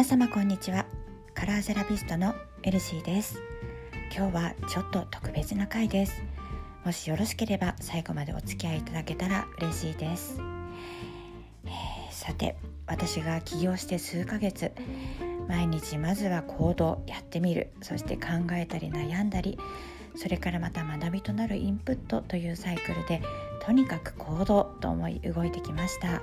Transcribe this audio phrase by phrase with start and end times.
[0.00, 0.86] 皆様こんにちは。
[1.34, 3.38] カラーセラピストのエルシーです。
[4.16, 6.22] 今日はちょっと特別な回です。
[6.86, 10.40] もしよろしければ最後までお付き合いいただけたら嬉しいです、
[11.66, 11.72] えー、
[12.12, 14.72] さて私が起業して数ヶ月。
[15.48, 17.70] 毎日まずは行動やってみる。
[17.82, 19.58] そして考えたり悩んだり。
[20.16, 23.20] それからまた学びとなるインプットというサイクルで
[23.60, 26.22] とにかく行動と思い動いてきました。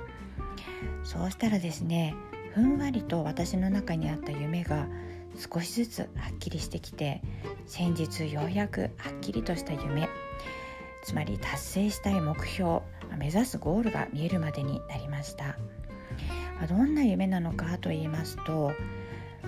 [1.04, 2.16] そうしたらですね
[2.58, 4.88] ふんわりと私の中にあった夢が
[5.36, 7.22] 少しずつはっきりしてきて
[7.66, 10.08] 先日ようやくはっきりとした夢
[11.04, 12.80] つまり達成したい目標
[13.16, 15.56] 目指すゴールが見えるまでになりました。
[16.68, 18.72] どんな夢なのかと言いますと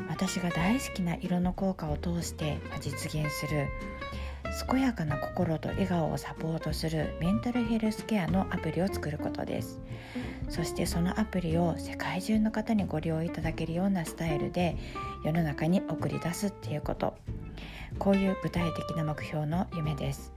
[0.08, 3.66] 私が大好きな色の効果を通して実現する
[4.66, 9.80] 健やかな心と笑顔をサポートするメンタルヘルスケアのアプリを作ることです。
[10.48, 14.76] そしてそのアプリを世界中の方にご利用いただけるようなスタイルで
[15.24, 17.16] 世の中に送り出すっていうこと。
[17.98, 20.32] こういう具体的な目標の夢です。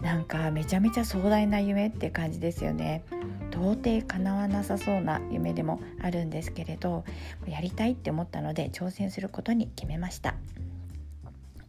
[0.00, 3.02] なんかめちゃめちゃ壮大な夢って感じですよね。
[3.50, 7.04] 到底叶わなさそうな夢でもあるんですけれど
[7.46, 10.34] やりたいって思ったので挑戦することに決めました。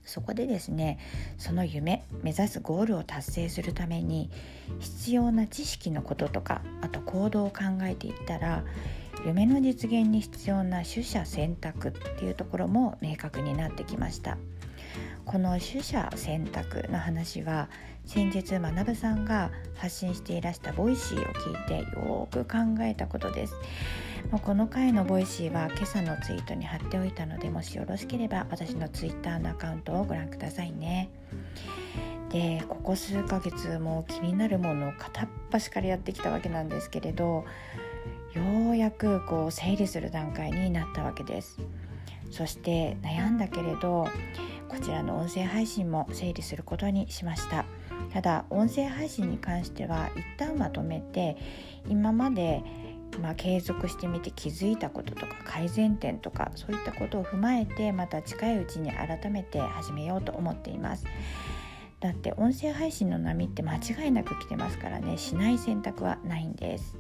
[0.06, 1.00] そこでですね
[1.38, 4.30] その夢目指すゴールを達成するために
[4.80, 8.64] 必要な知識のこととかあと行動を考えていったら
[9.26, 14.38] 夢の実現に必要な取捨選択っていうところも明確になってきました。
[15.26, 17.70] この取捨選択の話は
[18.06, 23.54] 先日学さんが発信していらした Voicy を聞いてよく考えたことです。
[24.44, 31.10] この回の Voicy は今朝のツイートに貼っておいたのでもしよろしければ私のツイッターのアカウントをご覧くださいね。
[32.32, 37.46] でここ数ヶ月も気になるものを片っ端からやってきたわけなんですけれど
[38.40, 41.60] ようやくこう整理する段階になったわけです。
[42.32, 44.08] そして悩んだけれど
[44.68, 47.66] こちらの音声配信も整理することにしました。
[48.14, 51.38] ただ音声配信に関しては一旦まとめて
[51.88, 52.64] 今まで
[53.22, 61.06] まあ、継続してみて気づいたこととか改善点とかそういったことを踏まえてまた近いうちに改めて始めようと思っています。
[62.00, 66.98] だって音声配信の波って間違いなく来てますからねしない選択はないんです。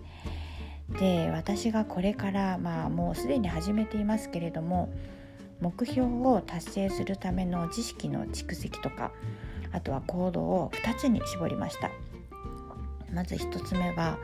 [0.98, 4.90] で私がこれからまあもうすでに始めていますけれども
[5.62, 9.12] 目標を達成するための知識の蓄積とか
[9.72, 11.92] あとは行動を2つに絞りました。
[13.14, 14.18] まず1つ目は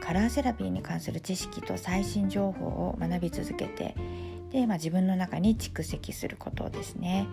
[0.00, 3.94] カラーセラピーに関する知識と最新情報を学び続けて
[4.50, 7.26] で、まあ、自分の中に蓄積することですね。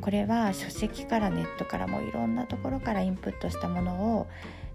[0.00, 4.26] これは書籍からネットからもいろんなところからインプットしたものを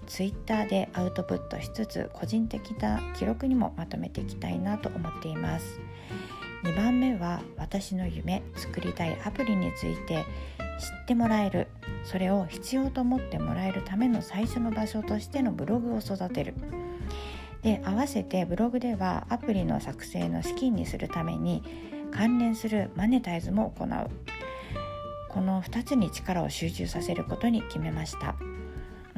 [0.08, 5.80] ツイッターでアウトプットしつつ個人的な記録にもまとめていきたいなと思っています。
[6.64, 10.26] 2番目は私の夢作りたいアプリについて
[10.80, 11.68] 知ってもらえる。
[12.04, 16.54] それを必要と思ってもらえるための最初の場所としてのブログを育てる。
[17.62, 21.64] で合わせてブログではアプリの作成の資金にするために
[22.12, 24.10] 関連するマネタイズも行う。
[25.30, 28.36] この2つに力を集中させることに決めました。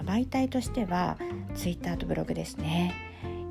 [0.10, 1.18] 媒体としては
[1.54, 2.96] Twitter とブログですね。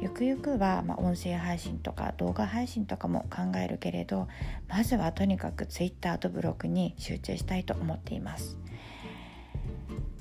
[0.00, 4.26] ゆくゆくは、ま音声配信とか動画配信とかも考えるけれど
[4.68, 8.58] まずはとにかく Twitter とブログに集中したいと思っています。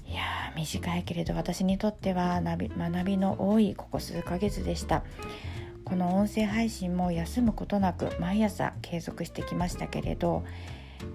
[0.06, 0.22] いや
[0.56, 5.04] 短いけれど私にとっては学びの多いここ数ヶ月でした。
[5.86, 10.44] この音声配信も休むことなく毎朝継続してきましたけれど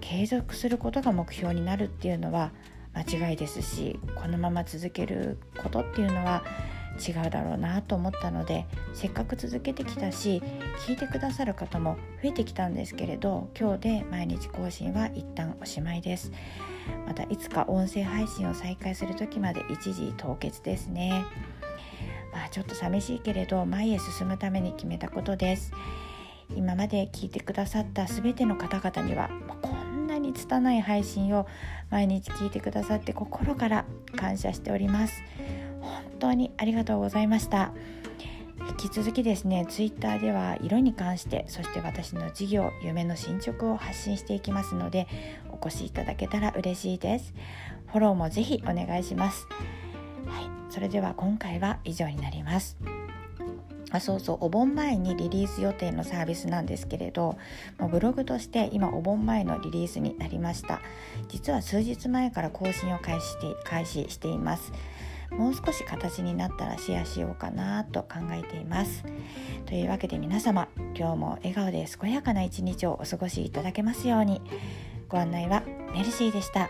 [0.01, 2.51] 継続することが目標になるっていうのは
[2.93, 6.43] 間違いですしこのまま続けることっていうのは
[6.99, 10.43] 違うだろうなと思ったのでせっかく続けてきたし
[10.85, 16.31] 聞いてくださる方も増えてきたんですけれど今日で毎日更新は一旦おしまいです。
[17.07, 21.25] またいつか音声配信を再開する時まで一時凍結ですね。
[22.31, 25.71] まあちょっと寂しいけれど前へ進むために決めたことです。
[26.55, 29.29] 今まで聞いてくださった全ての方々には
[29.61, 29.82] こん
[30.33, 31.47] に拙い配信を
[31.89, 33.85] 毎日聞いてくださって心から
[34.17, 35.23] 感謝しております。
[35.79, 37.71] 本当にありがとうございました。
[38.69, 45.05] 引き続きですね Twitter では色に関してそして私の事業夢の進捗を発信していきますので
[45.51, 47.33] お越しいただけたら嬉しいです。
[47.87, 49.47] フォローもぜひお願いします。
[50.25, 52.77] はいそれでは今回は以上になります。
[53.93, 57.37] あそうそうお盆前にリリース予定のサービスなんですけれど
[57.91, 60.81] ブログとして今お盆前のリリースになりました。
[61.29, 64.73] 実は数日前から更新を開始して開始しています。
[65.29, 69.03] もう少し形になったらシェアしようかなと考えています。
[69.67, 74.41] というわけで皆様今日も笑顔で健やかな一日をお過ごしいただけますように。
[75.07, 75.61] ご案内は
[75.93, 76.69] メルシーでした。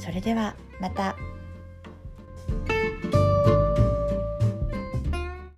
[0.00, 1.14] それではまた。